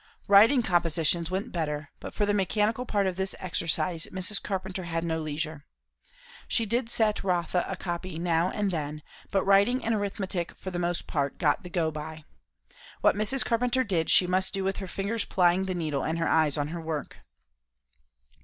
Writing 0.27 0.63
compositions 0.63 1.29
went 1.29 1.51
better; 1.51 1.91
but 1.99 2.11
for 2.11 2.25
the 2.25 2.33
mechanical 2.33 2.87
part 2.87 3.05
of 3.05 3.17
this 3.17 3.35
exercise 3.37 4.07
Mrs. 4.11 4.41
Carpenter 4.41 4.85
had 4.85 5.03
no 5.03 5.19
leisure. 5.19 5.63
She 6.47 6.65
did 6.65 6.89
set 6.89 7.23
Rotha 7.23 7.63
a 7.67 7.75
copy 7.75 8.17
now 8.17 8.49
and 8.49 8.71
then; 8.71 9.03
but 9.29 9.43
writing 9.43 9.85
and 9.85 9.93
arithmetic 9.93 10.55
for 10.55 10.71
the 10.71 10.79
most 10.79 11.05
part 11.05 11.37
got 11.37 11.61
the 11.61 11.69
go 11.69 11.91
by. 11.91 12.23
What 13.01 13.15
Mrs. 13.15 13.45
Carpenter 13.45 13.83
did 13.83 14.09
she 14.09 14.25
must 14.25 14.55
do 14.55 14.63
with 14.63 14.77
her 14.77 14.87
fingers 14.87 15.23
plying 15.23 15.65
the 15.65 15.75
needle 15.75 16.03
and 16.03 16.17
her 16.17 16.27
eyes 16.27 16.57
on 16.57 16.69
her 16.69 16.81
work. 16.81 17.17